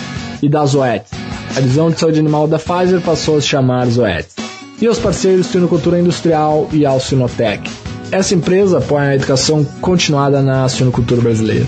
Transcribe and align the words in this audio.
e 0.41 0.49
da 0.49 0.65
Zoetis. 0.65 1.11
A 1.57 1.61
divisão 1.61 1.91
de 1.91 1.99
saúde 1.99 2.21
animal 2.21 2.47
da 2.47 2.61
Pfizer 2.61 3.01
passou 3.01 3.39
a 3.39 3.41
se 3.41 3.49
chamar 3.49 3.89
Zoetis. 3.89 4.37
E 4.81 4.89
os 4.89 5.01
parceiros 5.01 5.49
Suinocultura 5.49 5.99
Industrial 5.99 6.69
e 6.73 6.87
Alcinotec. 6.87 7.69
Essa 8.13 8.37
empresa 8.37 8.79
apoia 8.79 9.09
a 9.09 9.17
educação 9.17 9.65
continuada 9.81 10.41
na 10.41 10.69
suinocultura 10.69 11.21
brasileira. 11.21 11.67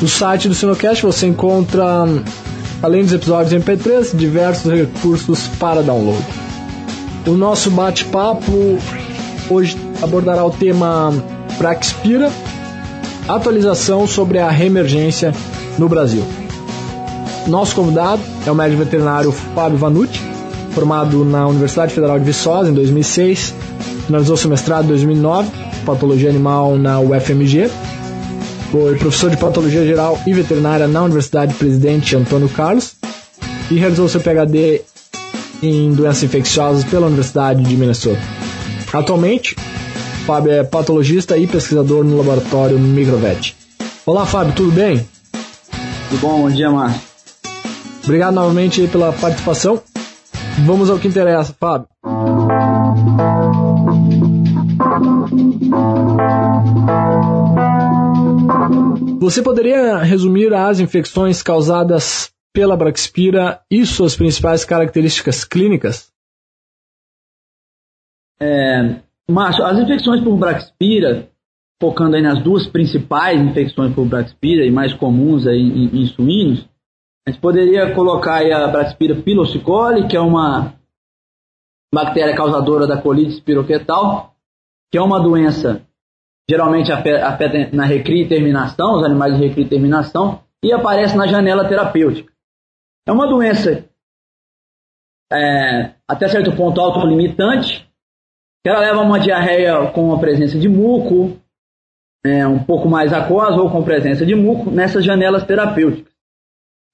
No 0.00 0.06
site 0.06 0.48
do 0.48 0.54
Sinocast 0.54 1.04
você 1.04 1.26
encontra 1.26 2.06
além 2.82 3.02
dos 3.02 3.12
episódios 3.12 3.52
em 3.52 3.60
MP3, 3.60 4.16
diversos 4.16 4.72
recursos 4.72 5.48
para 5.58 5.82
download. 5.82 6.24
O 7.26 7.32
nosso 7.32 7.70
bate-papo 7.70 8.78
hoje 9.50 9.76
abordará 10.02 10.44
o 10.44 10.50
tema 10.50 11.12
Praxpira, 11.58 12.30
atualização 13.28 14.06
sobre 14.06 14.38
a 14.38 14.48
reemergência 14.48 15.34
no 15.78 15.88
Brasil. 15.88 16.24
Nosso 17.46 17.74
convidado 17.74 18.22
é 18.46 18.50
o 18.50 18.54
médico 18.54 18.84
veterinário 18.84 19.32
Fábio 19.32 19.78
Vanucci, 19.78 20.20
formado 20.72 21.24
na 21.24 21.46
Universidade 21.46 21.92
Federal 21.92 22.18
de 22.18 22.24
Viçosa 22.24 22.70
em 22.70 22.74
2006, 22.74 23.54
finalizou 24.06 24.36
seu 24.36 24.48
mestrado 24.48 24.84
em 24.84 24.88
2009, 24.88 25.50
patologia 25.84 26.28
animal 26.28 26.76
na 26.76 27.00
UFMG 27.00 27.70
foi 28.70 28.96
professor 28.96 29.30
de 29.30 29.36
patologia 29.36 29.84
geral 29.84 30.20
e 30.26 30.32
veterinária 30.32 30.86
na 30.86 31.02
Universidade 31.02 31.54
Presidente 31.54 32.14
Antônio 32.14 32.48
Carlos 32.48 32.96
e 33.70 33.74
realizou 33.74 34.08
seu 34.08 34.20
PhD 34.20 34.82
em 35.62 35.92
doenças 35.92 36.22
infecciosas 36.22 36.84
pela 36.84 37.06
Universidade 37.06 37.62
de 37.62 37.76
Minnesota. 37.76 38.20
Atualmente, 38.92 39.56
Fábio 40.26 40.52
é 40.52 40.62
patologista 40.62 41.36
e 41.36 41.46
pesquisador 41.46 42.04
no 42.04 42.18
laboratório 42.18 42.78
Microvet. 42.78 43.56
Olá, 44.04 44.26
Fábio, 44.26 44.54
tudo 44.54 44.72
bem? 44.72 45.06
Tudo 46.10 46.20
bom, 46.20 46.42
bom 46.42 46.50
dia, 46.50 46.70
Márcio. 46.70 47.00
Obrigado 48.04 48.34
novamente 48.34 48.86
pela 48.88 49.12
participação. 49.12 49.80
Vamos 50.66 50.90
ao 50.90 50.98
que 50.98 51.08
interessa, 51.08 51.54
Fábio. 51.58 51.88
Você 59.20 59.42
poderia 59.42 59.98
resumir 59.98 60.52
as 60.54 60.80
infecções 60.80 61.42
causadas 61.42 62.32
pela 62.52 62.76
Braxpira 62.76 63.60
e 63.70 63.84
suas 63.84 64.16
principais 64.16 64.64
características 64.64 65.44
clínicas? 65.44 66.12
É, 68.40 69.00
Márcio, 69.30 69.64
as 69.64 69.78
infecções 69.78 70.22
por 70.22 70.36
Braxpira, 70.36 71.28
focando 71.80 72.16
aí 72.16 72.22
nas 72.22 72.42
duas 72.42 72.66
principais 72.66 73.40
infecções 73.40 73.94
por 73.94 74.06
Braxpira 74.06 74.64
e 74.64 74.70
mais 74.70 74.94
comuns 74.94 75.46
aí 75.46 75.60
em, 75.60 76.02
em 76.02 76.06
suínos, 76.06 76.68
a 77.26 77.30
gente 77.30 77.40
poderia 77.40 77.94
colocar 77.94 78.40
a 78.40 78.68
Braxpira 78.68 79.14
pilocicole, 79.16 80.08
que 80.08 80.16
é 80.16 80.20
uma 80.20 80.74
bactéria 81.92 82.34
causadora 82.34 82.86
da 82.86 83.00
colite 83.00 83.32
espiroquetal, 83.32 84.34
que 84.90 84.96
é 84.96 85.02
uma 85.02 85.20
doença 85.20 85.86
geralmente 86.50 86.90
afeta 86.90 87.68
na 87.72 87.84
recria 87.84 88.24
e 88.24 88.28
terminação, 88.28 88.96
os 88.96 89.04
animais 89.04 89.36
de 89.36 89.46
recria 89.46 89.64
e 89.64 89.68
terminação, 89.68 90.42
e 90.64 90.72
aparece 90.72 91.16
na 91.16 91.26
janela 91.26 91.68
terapêutica. 91.68 92.32
É 93.06 93.12
uma 93.12 93.26
doença 93.26 93.84
é, 95.32 95.94
até 96.08 96.28
certo 96.28 96.54
ponto 96.56 96.80
autolimitante, 96.80 97.88
que 98.64 98.70
ela 98.70 98.80
leva 98.80 99.00
a 99.00 99.04
uma 99.04 99.20
diarreia 99.20 99.90
com 99.92 100.12
a 100.12 100.18
presença 100.18 100.58
de 100.58 100.68
muco, 100.68 101.38
é, 102.24 102.46
um 102.46 102.62
pouco 102.62 102.88
mais 102.88 103.12
aquosa 103.12 103.60
ou 103.60 103.70
com 103.70 103.82
presença 103.82 104.26
de 104.26 104.34
muco 104.34 104.70
nessas 104.70 105.04
janelas 105.04 105.44
terapêuticas. 105.44 106.12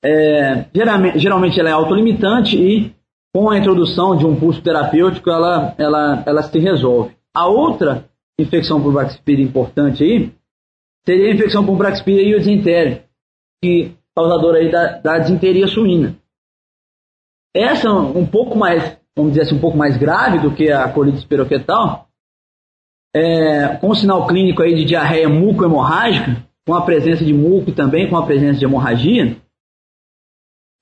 É, 0.05 0.67
geralmente, 0.75 1.19
geralmente 1.19 1.59
ela 1.59 1.71
é 1.71 1.73
autolimitante 1.73 2.57
e 2.57 2.95
com 3.35 3.51
a 3.51 3.59
introdução 3.59 4.17
de 4.17 4.27
um 4.27 4.39
pulso 4.39 4.63
terapêutico 4.63 5.31
ela, 5.31 5.75
ela, 5.79 6.23
ela 6.27 6.43
se 6.43 6.59
resolve. 6.59 7.17
A 7.35 7.47
outra 7.47 8.05
infecção 8.39 8.83
por 8.83 8.93
Braxpira 8.93 9.43
importante 9.43 10.03
aí, 10.03 10.33
seria 11.05 11.31
a 11.31 11.35
infecção 11.35 11.65
por 11.65 11.77
Braxpira 11.77 12.23
e 12.23 12.35
o 12.35 12.39
disentério, 12.39 13.03
que 13.63 13.97
causadora 14.15 14.59
aí 14.59 14.71
da, 14.71 14.99
da 14.99 15.19
disenteria 15.19 15.67
suína. 15.67 16.17
Essa 17.55 17.91
um 17.93 18.27
pouco 18.27 18.57
mais, 18.57 18.99
vamos 19.17 19.33
dizer 19.33 19.43
assim, 19.43 19.57
um 19.57 19.61
pouco 19.61 19.77
mais 19.77 19.97
grave 19.97 20.41
do 20.41 20.55
que 20.55 20.71
a 20.71 20.93
colite 20.93 21.19
espiroquetal, 21.19 22.09
é, 23.15 23.77
com 23.77 23.95
sinal 23.95 24.27
clínico 24.27 24.63
aí 24.63 24.75
de 24.75 24.85
diarreia 24.85 25.29
muco-hemorrágica, 25.29 26.45
com 26.67 26.75
a 26.75 26.85
presença 26.85 27.25
de 27.25 27.33
muco 27.33 27.73
também 27.73 28.09
com 28.09 28.17
a 28.17 28.27
presença 28.27 28.59
de 28.59 28.65
hemorragia, 28.65 29.37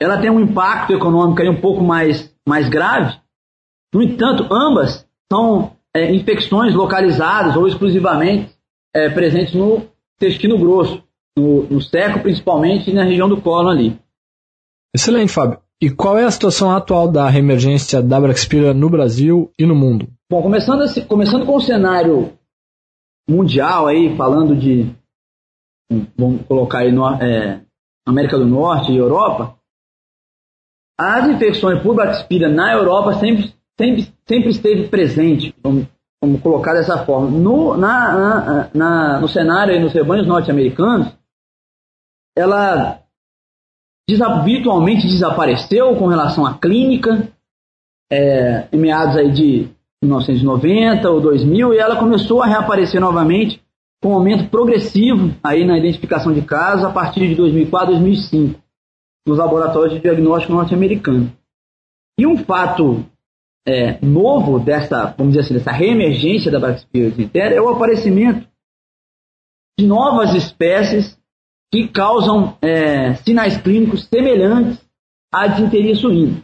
ela 0.01 0.21
tem 0.21 0.31
um 0.31 0.41
impacto 0.41 0.93
econômico 0.93 1.41
aí 1.41 1.49
um 1.49 1.61
pouco 1.61 1.83
mais, 1.83 2.35
mais 2.47 2.69
grave. 2.69 3.21
No 3.95 4.03
entanto, 4.03 4.53
ambas 4.53 5.07
são 5.31 5.77
é, 5.95 6.15
infecções 6.15 6.75
localizadas 6.75 7.57
ou 7.57 7.67
exclusivamente 7.67 8.55
é, 8.95 9.09
presentes 9.11 9.55
no 9.55 9.89
intestino 10.17 10.59
grosso, 10.59 11.03
no, 11.37 11.65
no 11.65 11.81
seco 11.81 12.21
principalmente 12.21 12.91
e 12.91 12.95
na 12.95 13.05
região 13.05 13.29
do 13.29 13.41
colo 13.41 13.69
ali. 13.69 13.99
Excelente, 14.95 15.33
Fábio. 15.33 15.59
E 15.81 15.91
qual 15.91 16.17
é 16.17 16.25
a 16.25 16.31
situação 16.31 16.71
atual 16.71 17.11
da 17.11 17.29
reemergência 17.29 18.01
da 18.01 18.21
Braxpira 18.21 18.73
no 18.73 18.89
Brasil 18.89 19.51
e 19.59 19.67
no 19.67 19.75
mundo? 19.75 20.09
Bom, 20.31 20.41
começando, 20.41 20.83
assim, 20.83 21.05
começando 21.05 21.45
com 21.45 21.57
o 21.57 21.61
cenário 21.61 22.33
mundial 23.29 23.89
aí, 23.89 24.17
falando 24.17 24.55
de, 24.55 24.95
vamos 26.17 26.47
colocar 26.47 26.81
aí 26.81 26.93
no, 26.93 27.07
é, 27.15 27.63
América 28.07 28.39
do 28.39 28.47
Norte 28.47 28.93
e 28.93 28.97
Europa, 28.97 29.59
as 30.99 31.29
infecções 31.29 31.83
por 31.83 31.97
Braxpira 31.97 32.49
na 32.49 32.73
Europa 32.73 33.15
sempre 33.15 33.53
sempre, 33.79 34.13
sempre 34.27 34.51
esteve 34.51 34.89
presente, 34.89 35.55
vamos, 35.63 35.87
vamos 36.21 36.41
colocar 36.41 36.75
dessa 36.75 37.05
forma. 37.05 37.31
No, 37.31 37.77
na, 37.77 38.13
na, 38.13 38.71
na, 38.75 39.21
no 39.21 39.29
cenário 39.29 39.75
e 39.75 39.81
nos 39.81 39.93
rebanhos 39.93 40.27
norte-americanos, 40.27 41.09
ela 42.37 43.03
virtualmente 44.45 45.07
desapareceu 45.07 45.97
com 45.97 46.07
relação 46.07 46.45
à 46.45 46.59
clínica, 46.59 47.29
é, 48.11 48.69
em 48.73 48.79
meados 48.79 49.17
aí 49.17 49.31
de 49.31 49.69
1990 50.03 51.11
ou 51.11 51.21
2000, 51.21 51.75
e 51.75 51.79
ela 51.79 51.97
começou 51.97 52.43
a 52.43 52.47
reaparecer 52.47 53.01
novamente 53.01 53.63
com 54.03 54.11
um 54.11 54.15
aumento 54.15 54.51
progressivo 54.51 55.35
aí 55.43 55.65
na 55.65 55.79
identificação 55.79 56.33
de 56.33 56.43
casos 56.43 56.85
a 56.85 56.91
partir 56.91 57.29
de 57.29 57.37
2004, 57.37 57.93
2005, 57.93 58.61
nos 59.27 59.39
laboratórios 59.39 59.95
de 59.95 60.01
diagnóstico 60.01 60.53
norte-americanos. 60.53 61.31
E 62.19 62.27
um 62.27 62.37
fato 62.37 63.05
é, 63.67 64.05
novo 64.05 64.59
dessa, 64.59 65.15
vamos 65.17 65.35
dizer 65.35 65.45
assim, 65.45 65.55
dessa 65.55 65.71
reemergência 65.71 66.51
da 66.51 66.59
Bacteria 66.59 67.31
é 67.35 67.61
o 67.61 67.69
aparecimento 67.69 68.47
de 69.79 69.87
novas 69.87 70.35
espécies 70.35 71.19
que 71.73 71.89
causam 71.89 72.57
é, 72.61 73.15
sinais 73.17 73.57
clínicos 73.57 74.07
semelhantes 74.07 74.79
à 75.33 75.47
disenteria 75.47 75.95
suína. 75.95 76.43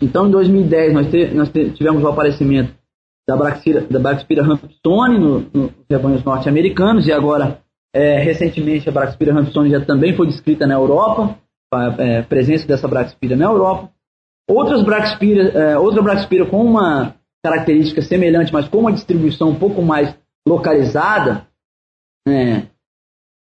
Então, 0.00 0.26
em 0.26 0.30
2010, 0.30 0.94
nós, 0.94 1.10
te, 1.10 1.26
nós 1.32 1.48
tivemos 1.50 2.02
o 2.02 2.08
aparecimento 2.08 2.74
da 3.28 3.36
Braxpira, 3.36 3.82
da 3.82 4.00
Braxpira 4.00 4.42
rampsoni 4.42 5.18
nos 5.18 5.52
no 5.52 5.72
rebanhos 5.88 6.24
norte-americanos 6.24 7.06
e 7.06 7.12
agora, 7.12 7.62
é, 7.94 8.18
recentemente, 8.18 8.88
a 8.88 8.92
Braxpira 8.92 9.32
rampsoni 9.32 9.70
já 9.70 9.80
também 9.84 10.16
foi 10.16 10.26
descrita 10.26 10.66
na 10.66 10.74
Europa, 10.74 11.38
a 11.72 11.84
é, 11.98 12.22
presença 12.22 12.66
dessa 12.66 12.88
Braxpira 12.88 13.36
na 13.36 13.44
Europa. 13.44 13.90
Outras 14.48 14.82
Braxpira, 14.82 15.42
é, 15.50 15.78
outra 15.78 16.02
Braxpira 16.02 16.46
com 16.46 16.64
uma 16.64 17.14
característica 17.44 18.02
semelhante, 18.02 18.52
mas 18.52 18.68
com 18.68 18.78
uma 18.78 18.92
distribuição 18.92 19.50
um 19.50 19.58
pouco 19.58 19.82
mais 19.82 20.16
localizada, 20.46 21.46
é, 22.26 22.66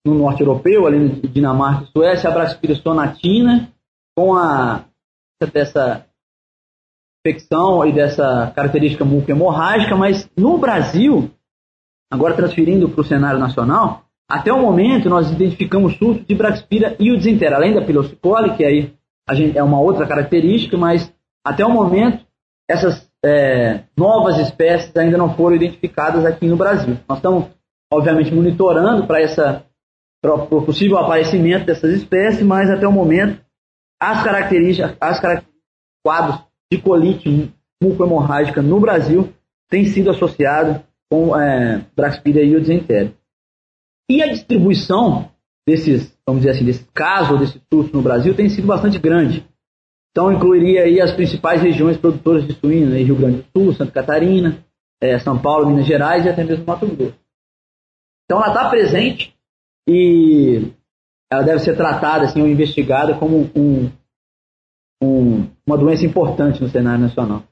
no 0.06 0.16
norte 0.16 0.42
europeu, 0.42 0.86
ali 0.86 1.00
na 1.00 1.30
Dinamarca 1.30 1.86
e 1.86 1.92
Suécia, 1.92 2.30
a 2.30 2.34
Braxpira 2.34 2.76
sonatina, 2.76 3.72
com 4.16 4.36
a 4.36 4.86
dessa 5.52 6.06
infecção 7.26 7.86
e 7.86 7.92
dessa 7.92 8.52
característica 8.56 9.04
mucohemorrágica, 9.04 9.96
mas 9.96 10.30
no 10.38 10.58
Brasil, 10.58 11.32
agora 12.12 12.36
transferindo 12.36 12.90
para 12.90 13.02
o 13.02 13.06
cenário 13.06 13.40
nacional, 13.40 14.06
até 14.30 14.52
o 14.52 14.62
momento 14.62 15.10
nós 15.10 15.32
identificamos 15.32 15.98
surtos 15.98 16.26
de 16.26 16.36
Braxpira 16.36 16.96
e 17.00 17.12
o 17.12 17.20
além 17.54 17.74
da 17.74 17.82
pilocicole, 17.82 18.56
que 18.56 18.64
aí 18.64 18.94
gente, 19.32 19.58
é 19.58 19.64
uma 19.64 19.80
outra 19.80 20.08
característica, 20.08 20.78
mas 20.78 21.14
até 21.44 21.66
o 21.66 21.72
momento 21.72 22.26
essas 22.70 23.10
é, 23.24 23.84
novas 23.98 24.38
espécies 24.40 24.96
ainda 24.96 25.18
não 25.18 25.36
foram 25.36 25.56
identificadas 25.56 26.26
aqui 26.26 26.48
no 26.48 26.58
Brasil. 26.58 26.98
Nós 27.08 27.20
estamos, 27.20 27.46
obviamente, 27.92 28.34
monitorando 28.34 29.08
para 29.08 29.22
essa 29.22 29.66
o 30.26 30.62
possível 30.62 30.98
aparecimento 30.98 31.66
dessas 31.66 31.94
espécies, 31.94 32.44
mas 32.44 32.70
até 32.70 32.88
o 32.88 32.92
momento 32.92 33.44
as 34.02 34.24
características, 34.24 34.96
as 35.00 35.20
características 35.20 35.54
quadros 36.04 36.46
de 36.72 36.82
colite 36.82 37.54
mucohemorrágica 37.82 38.62
no 38.62 38.80
Brasil 38.80 39.34
têm 39.70 39.86
sido 39.86 40.10
associados 40.10 40.82
com 41.10 41.38
é, 41.38 41.86
Braxpira 41.96 42.42
e 42.42 42.56
o 42.56 42.62
disentério. 42.62 43.16
E 44.10 44.22
a 44.22 44.28
distribuição 44.28 45.30
desses, 45.68 46.16
vamos 46.26 46.42
dizer 46.42 46.56
assim, 46.56 46.66
desses 46.66 46.88
casos 46.94 47.32
ou 47.32 47.38
desses 47.38 47.62
surtos 47.72 47.94
no 47.94 48.02
Brasil 48.02 48.36
tem 48.36 48.50
sido 48.50 48.68
bastante 48.68 49.00
grande. 49.00 49.48
Então 50.12 50.32
incluiria 50.32 50.84
aí 50.84 51.02
as 51.02 51.12
principais 51.12 51.62
regiões 51.62 51.98
produtoras 51.98 52.46
de 52.46 52.54
suíno, 52.54 52.92
né, 52.92 52.98
Rio 52.98 53.16
Grande 53.16 53.42
do 53.42 53.46
Sul, 53.52 53.74
Santa 53.74 53.92
Catarina, 53.92 54.64
é, 55.02 55.18
São 55.20 55.42
Paulo, 55.42 55.68
Minas 55.68 55.86
Gerais 55.86 56.26
e 56.26 56.30
até 56.30 56.44
mesmo 56.44 56.66
Mato 56.66 56.86
Grosso. 56.86 57.16
Então 58.26 58.38
ela 58.38 58.54
está 58.54 58.70
presente 58.70 59.36
e 59.88 60.72
ela 61.32 61.44
deve 61.44 61.60
ser 61.60 61.76
tratada 61.76 62.26
assim, 62.26 62.42
ou 62.42 62.48
investigada 62.48 63.18
como 63.18 63.50
um, 63.56 63.92
um, 65.02 65.50
uma 65.66 65.78
doença 65.78 66.06
importante 66.06 66.62
no 66.62 66.70
cenário 66.70 67.02
nacional. 67.02 67.44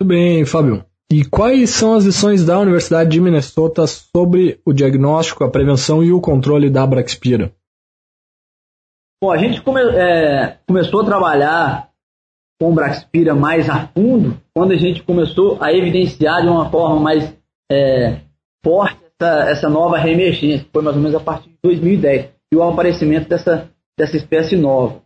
Muito 0.00 0.08
bem, 0.08 0.44
Fábio. 0.44 0.84
E 1.10 1.24
quais 1.24 1.70
são 1.70 1.94
as 1.94 2.04
lições 2.04 2.44
da 2.44 2.58
Universidade 2.58 3.10
de 3.10 3.20
Minnesota 3.20 3.86
sobre 3.86 4.60
o 4.66 4.72
diagnóstico, 4.72 5.44
a 5.44 5.50
prevenção 5.50 6.02
e 6.02 6.12
o 6.12 6.20
controle 6.20 6.68
da 6.68 6.84
Braxpira? 6.84 7.52
Bom, 9.22 9.30
a 9.30 9.38
gente 9.38 9.62
come, 9.62 9.80
é, 9.80 10.58
começou 10.66 11.02
a 11.02 11.04
trabalhar 11.04 11.90
com 12.60 12.74
Braxpira 12.74 13.34
mais 13.34 13.70
a 13.70 13.86
fundo 13.88 14.40
quando 14.52 14.72
a 14.72 14.76
gente 14.76 15.02
começou 15.02 15.58
a 15.60 15.72
evidenciar 15.72 16.42
de 16.42 16.48
uma 16.48 16.68
forma 16.70 16.98
mais 16.98 17.36
é, 17.70 18.20
forte 18.64 19.00
essa, 19.20 19.50
essa 19.50 19.68
nova 19.68 19.96
reemergência, 19.96 20.66
foi 20.72 20.82
mais 20.82 20.96
ou 20.96 21.02
menos 21.02 21.16
a 21.16 21.20
partir 21.20 21.50
de 21.50 21.58
2010, 21.62 22.30
e 22.52 22.56
o 22.56 22.62
aparecimento 22.62 23.28
dessa, 23.28 23.70
dessa 23.98 24.16
espécie 24.16 24.56
nova. 24.56 25.02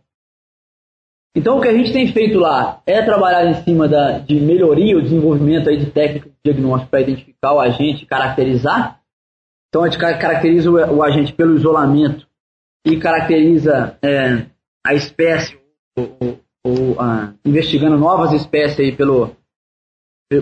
Então, 1.35 1.57
o 1.57 1.61
que 1.61 1.67
a 1.69 1.73
gente 1.73 1.93
tem 1.93 2.11
feito 2.11 2.37
lá 2.37 2.81
é 2.85 3.01
trabalhar 3.01 3.45
em 3.45 3.63
cima 3.63 3.87
da, 3.87 4.19
de 4.19 4.39
melhoria, 4.39 4.97
o 4.97 5.01
desenvolvimento 5.01 5.69
aí 5.69 5.77
de 5.77 5.89
técnicas 5.89 6.31
de 6.31 6.37
diagnóstico 6.51 6.91
para 6.91 7.01
identificar 7.01 7.53
o 7.53 7.59
agente 7.59 8.03
e 8.03 8.05
caracterizar. 8.05 8.99
Então, 9.69 9.83
a 9.83 9.89
gente 9.89 9.97
caracteriza 9.97 10.69
o, 10.69 10.97
o 10.97 11.03
agente 11.03 11.31
pelo 11.33 11.55
isolamento 11.55 12.27
e 12.85 12.97
caracteriza 12.97 13.97
é, 14.01 14.45
a 14.85 14.93
espécie, 14.93 15.57
ou, 16.65 16.99
a, 16.99 17.33
investigando 17.45 17.97
novas 17.97 18.33
espécies 18.33 18.79
aí 18.81 18.91
pelo, 18.93 19.33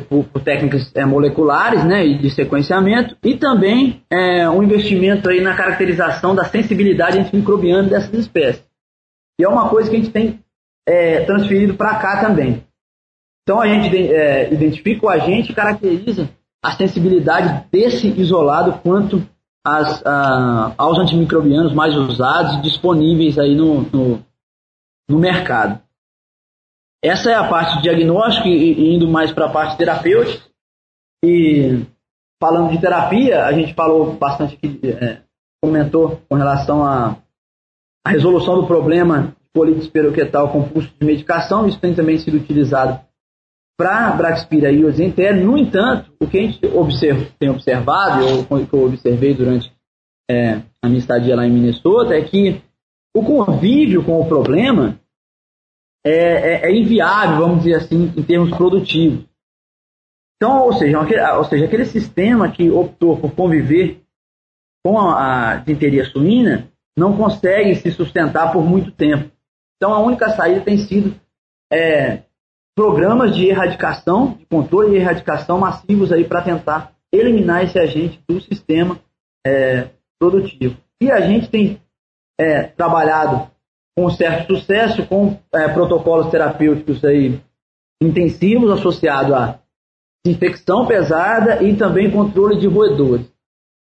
por, 0.10 0.24
por 0.26 0.42
técnicas 0.42 0.92
é, 0.96 1.06
moleculares 1.06 1.84
né, 1.84 2.04
e 2.04 2.18
de 2.18 2.32
sequenciamento, 2.32 3.16
e 3.24 3.38
também 3.38 4.04
é, 4.10 4.50
um 4.50 4.64
investimento 4.64 5.30
aí 5.30 5.40
na 5.40 5.56
caracterização 5.56 6.34
da 6.34 6.46
sensibilidade 6.46 7.20
antimicrobiana 7.20 7.88
dessas 7.88 8.14
espécies. 8.14 8.68
E 9.40 9.44
é 9.44 9.48
uma 9.48 9.70
coisa 9.70 9.88
que 9.88 9.96
a 9.96 10.00
gente 10.00 10.12
tem 10.12 10.44
é, 10.88 11.26
transferido 11.26 11.76
para 11.76 12.00
cá 12.00 12.22
também. 12.22 12.64
Então 13.44 13.60
a 13.60 13.68
gente 13.68 13.96
é, 14.14 14.54
identifica 14.54 15.06
o 15.06 15.10
agente 15.10 15.52
e 15.52 15.56
caracteriza 15.56 16.30
a 16.64 16.72
sensibilidade 16.74 17.68
desse 17.72 18.08
isolado 18.08 18.80
quanto 18.84 19.28
as, 19.66 20.06
a, 20.06 20.74
aos 20.78 21.00
antimicrobianos 21.00 21.74
mais 21.74 21.96
usados 21.96 22.56
e 22.56 22.62
disponíveis 22.62 23.38
aí 23.38 23.56
no, 23.56 23.82
no, 23.82 24.26
no, 25.10 25.20
mercado. 25.20 25.82
Essa 27.04 27.32
é 27.32 27.34
a 27.34 27.48
parte 27.48 27.78
de 27.78 27.84
diagnóstico 27.84 28.48
e, 28.48 28.74
e 28.74 28.96
indo 28.96 29.08
mais 29.08 29.32
para 29.32 29.46
a 29.46 29.52
parte 29.52 29.78
terapêutica. 29.78 30.46
E 31.24 31.86
falando 32.42 32.72
de 32.72 32.80
terapia, 32.80 33.46
a 33.46 33.52
gente 33.52 33.74
falou 33.74 34.14
bastante 34.14 34.56
aqui, 34.56 34.80
é, 34.84 35.22
comentou 35.62 36.22
com 36.30 36.36
relação 36.36 36.84
à 36.86 37.18
resolução 38.08 38.62
do 38.62 38.68
problema 38.68 39.36
política 39.54 39.86
espiroquetal 39.86 40.52
composto 40.52 40.94
de 41.00 41.06
medicação, 41.06 41.68
isso 41.68 41.80
tem 41.80 41.94
também 41.94 42.18
sido 42.18 42.38
utilizado 42.38 43.00
para 43.78 44.12
Braxpira 44.12 44.72
e 44.72 44.84
Ozentério. 44.84 45.46
No 45.46 45.58
entanto, 45.58 46.14
o 46.20 46.28
que 46.28 46.38
a 46.38 46.42
gente 46.42 46.66
observa, 46.68 47.26
tem 47.40 47.50
observado, 47.50 48.26
ou 48.50 48.66
que 48.66 48.74
eu 48.74 48.86
observei 48.86 49.34
durante 49.34 49.72
é, 50.30 50.62
a 50.82 50.88
minha 50.88 51.00
estadia 51.00 51.36
lá 51.36 51.46
em 51.48 51.52
Minnesota, 51.52 52.14
é 52.14 52.22
que 52.22 52.62
o 53.16 53.24
convívio 53.24 54.04
com 54.04 54.20
o 54.20 54.28
problema 54.28 55.00
é, 56.06 56.12
é, 56.12 56.70
é 56.70 56.76
inviável, 56.76 57.40
vamos 57.40 57.64
dizer 57.64 57.76
assim, 57.76 58.14
em 58.16 58.24
termos 58.24 58.56
produtivos. 58.56 59.26
Então, 60.36 60.64
ou 60.64 60.74
seja, 60.74 61.00
aquele, 61.00 61.22
ou 61.22 61.44
seja, 61.44 61.66
aquele 61.66 61.86
sistema 61.86 62.52
que 62.52 62.70
optou 62.70 63.18
por 63.18 63.34
conviver 63.34 64.02
com 64.86 64.98
a, 64.98 65.56
a 65.56 66.06
suína 66.12 66.72
não 66.98 67.16
consegue 67.18 67.76
se 67.76 67.92
sustentar 67.92 68.52
por 68.54 68.64
muito 68.64 68.92
tempo. 68.92 69.30
Então 69.80 69.94
a 69.94 70.00
única 70.00 70.30
saída 70.32 70.60
tem 70.60 70.78
sido 70.78 71.16
é, 71.72 72.24
programas 72.76 73.34
de 73.34 73.48
erradicação, 73.48 74.34
de 74.34 74.46
controle 74.46 74.94
e 74.94 75.00
erradicação 75.00 75.58
massivos 75.58 76.12
aí 76.12 76.26
para 76.26 76.42
tentar 76.42 76.94
eliminar 77.14 77.64
esse 77.64 77.80
agente 77.80 78.22
do 78.28 78.42
sistema 78.42 79.00
é, 79.48 79.90
produtivo. 80.20 80.78
E 81.02 81.10
a 81.10 81.22
gente 81.22 81.50
tem 81.50 81.82
é, 82.38 82.64
trabalhado 82.64 83.50
com 83.98 84.10
certo 84.10 84.56
sucesso 84.56 85.06
com 85.08 85.40
é, 85.54 85.68
protocolos 85.70 86.30
terapêuticos 86.30 87.04
aí 87.06 87.42
intensivos 88.02 88.72
associados 88.72 89.34
a 89.34 89.60
infecção 90.26 90.86
pesada 90.86 91.64
e 91.64 91.76
também 91.76 92.12
controle 92.12 92.60
de 92.60 92.68
roedores. 92.68 93.30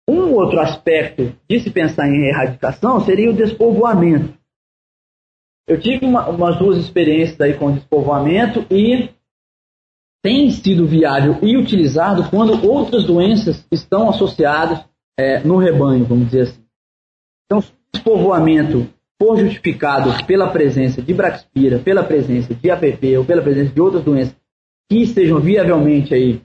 Um 0.09 0.33
outro 0.35 0.61
aspecto 0.61 1.33
de 1.49 1.61
se 1.61 1.71
pensar 1.71 2.09
em 2.09 2.27
erradicação 2.27 3.01
seria 3.01 3.31
o 3.31 3.35
despovoamento. 3.35 4.42
Eu 5.67 5.81
tive 5.81 6.07
uma, 6.07 6.29
umas 6.29 6.59
duas 6.59 6.79
experiências 6.79 7.41
aí 7.41 7.55
com 7.55 7.73
despovoamento 7.73 8.67
e 8.71 9.11
tem 10.23 10.51
sido 10.51 10.87
viável 10.87 11.39
e 11.43 11.57
utilizado 11.57 12.29
quando 12.31 12.69
outras 12.69 13.05
doenças 13.05 13.67
estão 13.71 14.09
associadas 14.09 14.85
é, 15.19 15.41
no 15.41 15.57
rebanho, 15.57 16.05
vamos 16.05 16.27
dizer 16.27 16.43
assim. 16.43 16.65
Então, 17.47 17.61
se 17.61 17.71
o 17.71 17.75
despovoamento 17.93 18.89
for 19.21 19.37
justificado 19.39 20.11
pela 20.27 20.51
presença 20.51 21.03
de 21.03 21.13
Braxpira, 21.13 21.79
pela 21.79 22.03
presença 22.03 22.55
de 22.55 22.71
APP 22.71 23.19
ou 23.19 23.25
pela 23.25 23.43
presença 23.43 23.73
de 23.73 23.81
outras 23.81 24.03
doenças 24.03 24.35
que 24.91 25.03
estejam 25.03 25.41
viavelmente 25.41 26.15
aí 26.15 26.43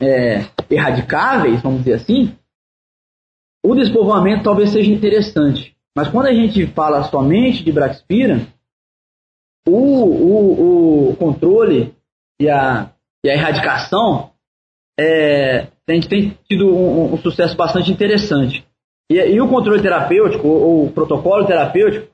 é, 0.00 0.46
erradicáveis, 0.70 1.62
vamos 1.62 1.80
dizer 1.80 1.94
assim, 1.94 2.36
o 3.64 3.74
despovoamento 3.74 4.42
talvez 4.42 4.70
seja 4.70 4.90
interessante. 4.92 5.76
Mas 5.96 6.08
quando 6.08 6.26
a 6.26 6.32
gente 6.32 6.66
fala 6.68 7.04
somente 7.04 7.62
de 7.62 7.72
Braxpira, 7.72 8.46
o, 9.66 9.72
o, 9.72 11.10
o 11.10 11.16
controle 11.16 11.94
e 12.40 12.48
a, 12.48 12.90
e 13.24 13.30
a 13.30 13.34
erradicação 13.34 14.32
é, 14.98 15.68
gente 15.94 16.08
tem 16.08 16.38
tido 16.48 16.74
um, 16.74 17.14
um 17.14 17.18
sucesso 17.18 17.56
bastante 17.56 17.90
interessante. 17.92 18.66
E, 19.10 19.16
e, 19.16 19.40
o 19.40 19.48
controle 19.48 19.82
terapêutico, 19.82 20.46
ou 20.46 20.86
o 20.86 20.92
protocolo 20.92 21.46
terapêutico, 21.46 22.12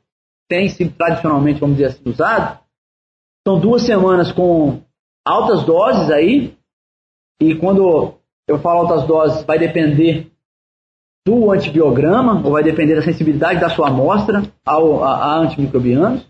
tem 0.49 0.69
sido 0.69 0.95
tradicionalmente, 0.97 1.61
vamos 1.61 1.77
dizer 1.77 1.91
assim, 1.91 2.03
usado. 2.09 2.61
São 3.47 3.61
duas 3.61 3.83
semanas 3.83 4.33
com 4.33 4.83
altas 5.27 5.65
doses 5.65 6.11
aí, 6.11 6.57
e 7.41 7.55
quando 7.55 8.15
eu 8.49 8.59
falo 8.59 8.81
altas 8.81 9.07
doses, 9.07 9.45
vai 9.45 9.59
depender 9.59 10.31
do 11.29 11.53
antibiograma, 11.53 12.41
ou 12.43 12.53
vai 12.53 12.63
depender 12.63 12.95
da 12.95 13.03
sensibilidade 13.03 13.61
da 13.61 13.69
sua 13.69 13.89
amostra 13.89 14.43
ao, 14.65 15.05
a, 15.05 15.15
a 15.15 15.39
antimicrobianos. 15.41 16.27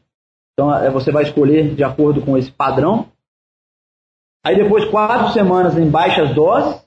Então 0.53 0.75
é, 0.75 0.91
você 0.91 1.13
vai 1.13 1.23
escolher 1.23 1.73
de 1.77 1.85
acordo 1.85 2.21
com 2.21 2.37
esse 2.37 2.51
padrão. 2.51 3.07
Aí 4.45 4.57
depois 4.57 4.85
quatro 4.87 5.33
semanas 5.33 5.79
em 5.79 5.89
baixas 5.89 6.35
doses 6.35 6.85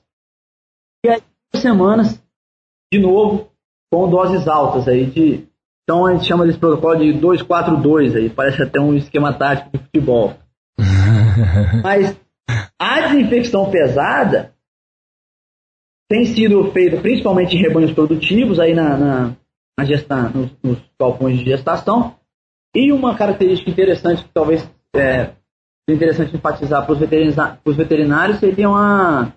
e 1.02 1.08
aí 1.08 1.22
duas 1.50 1.62
semanas 1.62 2.22
de 2.92 3.00
novo 3.00 3.48
com 3.90 4.10
doses 4.10 4.46
altas 4.46 4.86
aí 4.86 5.06
de 5.06 5.48
então 5.82 6.06
a 6.06 6.12
gente 6.12 6.26
chama 6.26 6.46
desse 6.46 6.58
protocolo 6.58 6.98
de 6.98 7.12
242 7.14 8.14
aí, 8.14 8.30
parece 8.30 8.62
até 8.62 8.78
um 8.78 8.94
esquema 8.94 9.32
tático 9.32 9.70
de 9.76 9.82
futebol. 9.84 10.34
Mas 11.82 12.16
a 12.78 13.00
desinfecção 13.08 13.70
pesada 13.70 14.51
tem 16.12 16.26
sido 16.26 16.70
feito 16.72 17.00
principalmente 17.00 17.56
em 17.56 17.62
rebanhos 17.62 17.90
produtivos, 17.92 18.60
aí 18.60 18.74
na, 18.74 18.98
na, 18.98 19.36
na 19.78 19.84
gesta, 19.86 20.28
nos, 20.28 20.50
nos 20.62 20.78
galpões 21.00 21.38
de 21.38 21.46
gestação. 21.46 22.16
E 22.76 22.92
uma 22.92 23.16
característica 23.16 23.70
interessante 23.70 24.22
que 24.22 24.28
talvez 24.28 24.70
é, 24.94 25.30
interessante 25.88 26.36
enfatizar 26.36 26.84
para 26.84 26.92
os 26.92 26.98
veterinários, 26.98 27.76
veterinários 27.76 28.40
seria 28.40 28.68
uma, 28.68 29.34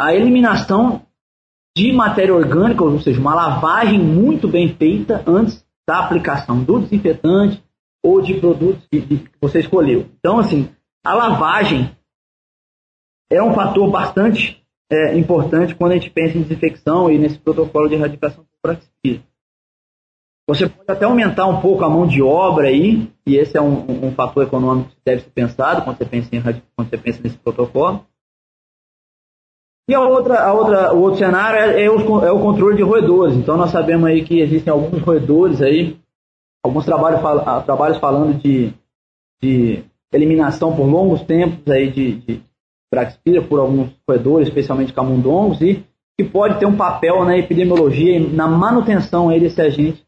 a 0.00 0.14
eliminação 0.14 1.06
de 1.76 1.92
matéria 1.92 2.34
orgânica, 2.34 2.82
ou 2.82 2.98
seja, 2.98 3.20
uma 3.20 3.34
lavagem 3.34 3.98
muito 3.98 4.48
bem 4.48 4.74
feita 4.74 5.22
antes 5.26 5.62
da 5.86 5.98
aplicação 5.98 6.64
do 6.64 6.80
desinfetante 6.80 7.62
ou 8.02 8.22
de 8.22 8.40
produtos 8.40 8.86
que, 8.90 9.02
que 9.02 9.30
você 9.38 9.60
escolheu. 9.60 10.08
Então, 10.18 10.38
assim, 10.38 10.70
a 11.04 11.12
lavagem 11.12 11.94
é 13.30 13.42
um 13.42 13.52
fator 13.52 13.90
bastante 13.90 14.63
é, 14.94 15.18
importante 15.18 15.74
quando 15.74 15.92
a 15.92 15.94
gente 15.96 16.10
pensa 16.10 16.38
em 16.38 16.42
desinfecção 16.42 17.10
e 17.10 17.18
nesse 17.18 17.38
protocolo 17.38 17.88
de 17.88 17.94
erradicação 17.94 18.44
por 18.44 18.60
praxia. 18.62 19.22
Você 20.46 20.68
pode 20.68 20.90
até 20.90 21.06
aumentar 21.06 21.46
um 21.46 21.60
pouco 21.60 21.84
a 21.84 21.88
mão 21.88 22.06
de 22.06 22.22
obra 22.22 22.68
aí, 22.68 23.10
e 23.26 23.36
esse 23.36 23.56
é 23.56 23.60
um, 23.62 24.08
um 24.08 24.12
fator 24.12 24.44
econômico 24.44 24.90
que 24.90 24.96
deve 25.04 25.22
ser 25.22 25.30
pensado 25.30 25.82
quando 25.82 25.96
você 25.96 26.04
pensa, 26.04 26.36
em, 26.36 26.42
quando 26.42 26.90
você 26.90 26.98
pensa 26.98 27.20
nesse 27.22 27.38
protocolo. 27.38 28.04
E 29.88 29.94
a 29.94 30.00
outra, 30.00 30.42
a 30.42 30.52
outra, 30.52 30.94
o 30.94 31.00
outro 31.00 31.18
cenário 31.18 31.58
é, 31.58 31.84
é, 31.84 31.90
o, 31.90 32.24
é 32.24 32.30
o 32.30 32.40
controle 32.40 32.76
de 32.76 32.82
roedores. 32.82 33.36
Então 33.36 33.56
nós 33.56 33.70
sabemos 33.70 34.06
aí 34.06 34.24
que 34.24 34.40
existem 34.40 34.72
alguns 34.72 35.00
roedores 35.02 35.62
aí, 35.62 35.98
alguns 36.62 36.84
trabalhos, 36.84 37.20
fal, 37.20 37.62
trabalhos 37.62 37.98
falando 37.98 38.34
de, 38.38 38.72
de 39.42 39.84
eliminação 40.12 40.74
por 40.74 40.84
longos 40.86 41.22
tempos 41.22 41.70
aí 41.70 41.90
de, 41.90 42.14
de 42.16 42.42
Braxpira 42.94 43.42
por 43.42 43.58
alguns 43.58 43.90
roedores, 44.08 44.48
especialmente 44.48 44.92
camundongos, 44.92 45.60
e 45.60 45.84
que 46.16 46.24
pode 46.24 46.58
ter 46.58 46.66
um 46.66 46.76
papel 46.76 47.24
na 47.24 47.36
epidemiologia 47.36 48.16
e 48.16 48.32
na 48.32 48.46
manutenção 48.46 49.28
aí 49.28 49.40
desse 49.40 49.60
agente 49.60 50.04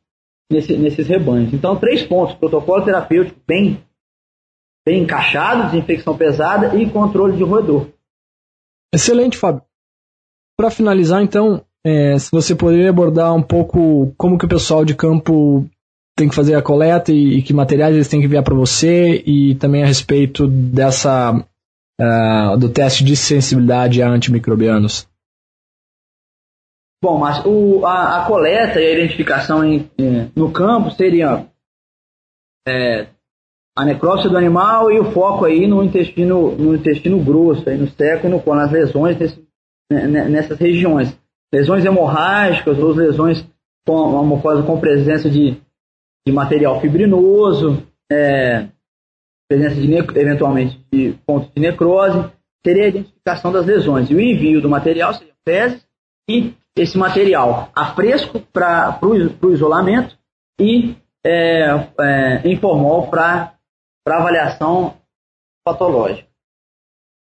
nesse, 0.51 0.77
nesses 0.77 1.07
rebanhos. 1.07 1.53
Então, 1.53 1.77
três 1.77 2.03
pontos: 2.03 2.37
protocolo 2.37 2.85
terapêutico 2.85 3.41
bem, 3.47 3.83
bem 4.87 5.03
encaixado, 5.03 5.71
desinfecção 5.71 6.17
pesada 6.17 6.77
e 6.77 6.89
controle 6.89 7.37
de 7.37 7.43
roedor. 7.43 7.89
Excelente, 8.95 9.37
Fábio. 9.37 9.63
Para 10.57 10.71
finalizar, 10.71 11.23
então, 11.23 11.63
é, 11.85 12.19
se 12.19 12.31
você 12.31 12.55
poderia 12.55 12.91
abordar 12.91 13.35
um 13.35 13.43
pouco 13.43 14.13
como 14.17 14.39
que 14.39 14.47
o 14.47 14.49
pessoal 14.49 14.85
de 14.85 14.95
campo 14.95 15.69
tem 16.17 16.29
que 16.29 16.35
fazer 16.35 16.55
a 16.55 16.63
coleta 16.63 17.13
e, 17.13 17.39
e 17.39 17.43
que 17.43 17.53
materiais 17.53 17.95
eles 17.95 18.09
têm 18.09 18.21
que 18.21 18.27
enviar 18.27 18.43
para 18.43 18.55
você 18.55 19.23
e 19.27 19.55
também 19.57 19.83
a 19.83 19.87
respeito 19.87 20.49
dessa 20.49 21.45
uh, 22.01 22.57
do 22.57 22.69
teste 22.69 23.05
de 23.05 23.17
sensibilidade 23.17 24.03
a 24.03 24.09
antimicrobianos. 24.09 25.09
Bom, 27.03 27.19
mas 27.19 27.45
o, 27.45 27.85
a, 27.85 28.23
a, 28.23 28.27
coleta 28.27 28.81
e 28.81 28.87
a 28.87 28.93
identificação 28.93 29.65
em, 29.65 29.91
em, 29.99 30.33
no 30.35 30.51
campo 30.51 30.91
seria 30.91 31.47
é, 32.67 33.07
a 33.77 33.85
necrópsia 33.85 34.31
do 34.31 34.37
animal 34.37 34.91
e 34.91 34.99
o 34.99 35.13
foco 35.13 35.45
aí 35.45 35.67
no 35.67 35.85
intestino, 35.85 36.57
no 36.57 36.75
intestino 36.75 37.23
grosso, 37.23 37.69
aí 37.69 37.77
no 37.77 37.87
seco 37.89 38.27
e 38.27 38.31
no 38.31 38.43
nas 38.55 38.73
lesões 38.73 39.19
né, 39.91 40.07
né, 40.07 40.29
nessas 40.29 40.59
regiões. 40.59 41.17
Lesões 41.53 41.85
hemorrágicas 41.85 42.79
ou 42.79 42.93
lesões 42.93 43.47
com 43.87 44.19
a 44.19 44.23
mucosa 44.23 44.63
com 44.65 44.81
presença 44.81 45.31
de, 45.31 45.57
de 46.27 46.33
material 46.33 46.81
fibrinoso, 46.81 47.87
é, 48.11 48.69
presença 49.49 49.75
de 49.77 49.93
eventualmente 49.95 50.85
de 50.93 51.13
pontos 51.27 51.51
de 51.55 51.61
necrose, 51.61 52.31
seria 52.65 52.85
a 52.85 52.89
identificação 52.89 53.53
das 53.53 53.65
lesões. 53.65 54.11
E 54.11 54.15
o 54.15 54.21
envio 54.21 54.61
do 54.61 54.69
material 54.69 55.15
seria 55.15 55.35
fezes 55.47 55.87
e 56.29 56.55
esse 56.77 56.99
material 56.99 57.71
a 57.75 57.95
fresco 57.95 58.41
para 58.53 58.99
o 59.03 59.53
isolamento 59.53 60.17
e 60.61 60.97
é, 61.25 61.89
é, 62.01 62.43
em 62.45 62.57
formol 62.59 63.09
para 63.09 63.55
avaliação 64.07 64.95
patológica. 65.65 66.29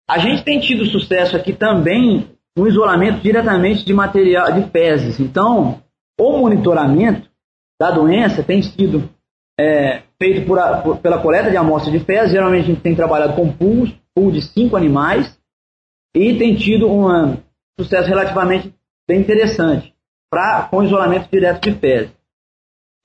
A 0.09 0.19
gente 0.19 0.43
tem 0.43 0.59
tido 0.61 0.87
sucesso 0.87 1.37
aqui 1.37 1.53
também 1.53 2.37
no 2.57 2.67
isolamento 2.67 3.21
diretamente 3.21 3.85
de 3.85 3.93
material 3.93 4.53
de 4.53 4.69
fezes. 4.71 5.21
Então, 5.21 5.83
o 6.19 6.39
monitoramento 6.39 7.29
da 7.81 7.91
doença 7.91 8.43
tem 8.43 8.63
sido 8.63 9.09
é, 9.59 10.03
feito 10.21 10.47
por 10.47 10.59
a, 10.59 10.81
por, 10.81 10.99
pela 10.99 11.21
coleta 11.21 11.51
de 11.51 11.57
amostras 11.57 11.93
de 11.93 12.05
fezes. 12.05 12.33
Geralmente 12.33 12.65
a 12.65 12.67
gente 12.69 12.81
tem 12.81 12.95
trabalhado 12.95 13.35
com 13.35 13.53
pools, 13.53 13.93
pool 14.15 14.31
de 14.31 14.43
cinco 14.43 14.77
animais, 14.77 15.39
e 16.15 16.39
tem 16.39 16.57
tido 16.57 16.91
um 16.91 17.37
sucesso 17.79 18.09
relativamente 18.09 18.75
bem 19.09 19.21
interessante 19.21 19.95
pra, 20.31 20.69
com 20.71 20.83
isolamento 20.83 21.29
direto 21.31 21.63
de 21.63 21.79
fezes. 21.79 22.13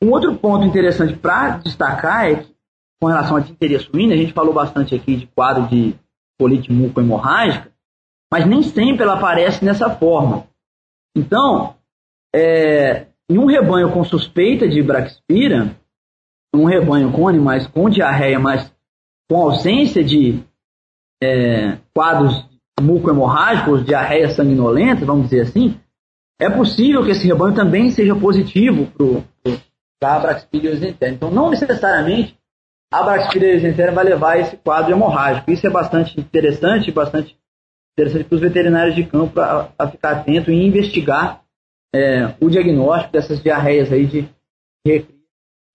Um 0.01 0.11
outro 0.11 0.35
ponto 0.35 0.65
interessante 0.65 1.15
para 1.15 1.57
destacar 1.57 2.29
é 2.29 2.35
que, 2.35 2.53
com 3.01 3.07
relação 3.07 3.37
à 3.37 3.39
dinteria 3.39 3.79
suína, 3.79 4.13
a 4.13 4.17
gente 4.17 4.33
falou 4.33 4.53
bastante 4.53 4.93
aqui 4.93 5.15
de 5.15 5.27
quadro 5.27 5.67
de 5.67 5.95
colite 6.39 6.71
muco-hemorrágica, 6.71 7.71
mas 8.31 8.45
nem 8.45 8.63
sempre 8.63 9.03
ela 9.03 9.13
aparece 9.13 9.63
dessa 9.63 9.89
forma. 9.89 10.47
Então, 11.15 11.75
é, 12.35 13.07
em 13.29 13.37
um 13.37 13.45
rebanho 13.45 13.91
com 13.91 14.03
suspeita 14.03 14.67
de 14.67 14.81
braxpira, 14.81 15.77
um 16.53 16.65
rebanho 16.65 17.11
com 17.11 17.27
animais 17.27 17.65
com 17.67 17.89
diarreia, 17.89 18.39
mas 18.39 18.71
com 19.29 19.41
ausência 19.41 20.03
de 20.03 20.43
é, 21.21 21.77
quadros 21.93 22.47
muco-hemorrágicos, 22.79 23.85
diarreia 23.85 24.29
sanguinolenta, 24.29 25.05
vamos 25.05 25.29
dizer 25.29 25.41
assim, 25.41 25.79
é 26.39 26.49
possível 26.49 27.03
que 27.03 27.11
esse 27.11 27.27
rebanho 27.27 27.55
também 27.55 27.89
seja 27.91 28.15
positivo 28.15 28.87
para 29.99 30.15
a 30.15 30.19
Braxpíria 30.19 30.71
eosentera. 30.71 31.13
Então, 31.13 31.31
não 31.31 31.49
necessariamente 31.49 32.37
a 32.91 33.03
Braxpíria 33.03 33.53
eosentera 33.53 33.91
vai 33.91 34.03
levar 34.03 34.39
esse 34.39 34.57
quadro 34.57 34.91
hemorrágico. 34.91 35.49
Isso 35.49 35.65
é 35.65 35.69
bastante 35.69 36.19
interessante, 36.19 36.91
bastante 36.91 37.37
interessante 37.93 38.25
para 38.25 38.35
os 38.35 38.41
veterinários 38.41 38.95
de 38.95 39.05
campo 39.05 39.39
a, 39.39 39.87
ficar 39.89 40.11
atento 40.11 40.51
e 40.51 40.65
investigar 40.65 41.41
é, 41.95 42.35
o 42.41 42.49
diagnóstico 42.49 43.13
dessas 43.13 43.41
diarreias 43.41 43.91
aí 43.91 44.05
de 44.05 44.27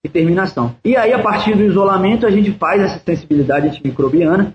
e 0.05 0.09
terminação. 0.09 0.75
E 0.85 0.97
aí, 0.97 1.13
a 1.13 1.19
partir 1.19 1.57
do 1.57 1.65
isolamento, 1.65 2.27
a 2.27 2.31
gente 2.31 2.53
faz 2.53 2.81
essa 2.83 2.99
sensibilidade 2.99 3.69
antimicrobiana 3.69 4.55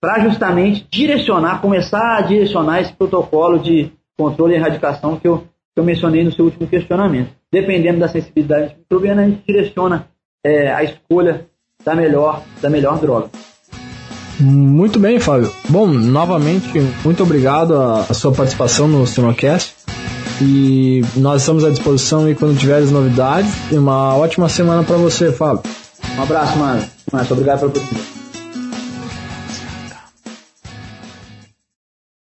para 0.00 0.20
justamente 0.20 0.86
direcionar, 0.90 1.60
começar 1.60 2.18
a 2.18 2.20
direcionar 2.20 2.80
esse 2.80 2.92
protocolo 2.92 3.58
de 3.58 3.90
controle 4.18 4.54
e 4.54 4.56
erradicação 4.56 5.16
que 5.16 5.26
eu, 5.26 5.38
que 5.38 5.80
eu 5.80 5.84
mencionei 5.84 6.22
no 6.22 6.32
seu 6.32 6.44
último 6.44 6.66
questionamento. 6.66 7.30
Dependendo 7.50 8.00
da 8.00 8.08
sensibilidade 8.08 8.64
antimicrobiana, 8.64 9.22
a 9.22 9.28
gente 9.28 9.42
direciona 9.46 10.08
é, 10.44 10.70
a 10.70 10.84
escolha 10.84 11.46
da 11.82 11.94
melhor, 11.94 12.42
da 12.60 12.68
melhor 12.68 12.98
droga. 12.98 13.30
Muito 14.40 14.98
bem, 14.98 15.20
Fábio. 15.20 15.50
Bom, 15.68 15.86
novamente, 15.86 16.66
muito 17.04 17.22
obrigado 17.22 17.74
a, 17.74 18.00
a 18.00 18.14
sua 18.14 18.32
participação 18.32 18.88
no 18.88 19.06
Sinocast. 19.06 19.73
E 20.40 21.02
nós 21.16 21.42
estamos 21.42 21.64
à 21.64 21.70
disposição 21.70 22.28
e 22.28 22.34
quando 22.34 22.58
tiveres 22.58 22.90
novidades. 22.90 23.50
E 23.70 23.76
uma 23.76 24.16
ótima 24.16 24.48
semana 24.48 24.82
para 24.82 24.96
você, 24.96 25.30
Fábio. 25.32 25.62
Um 26.18 26.22
abraço, 26.22 26.58
mano. 26.58 26.82
Mas 27.12 27.30
obrigado 27.30 27.58
pela 27.60 27.70
oportunidade. 27.70 28.13